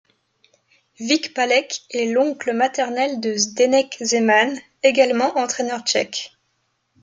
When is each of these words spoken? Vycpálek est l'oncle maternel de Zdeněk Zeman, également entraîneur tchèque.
Vycpálek 0.99 1.81
est 1.91 2.11
l'oncle 2.11 2.53
maternel 2.53 3.19
de 3.19 3.35
Zdeněk 3.35 3.97
Zeman, 4.01 4.57
également 4.81 5.37
entraîneur 5.37 5.81
tchèque. 5.83 6.31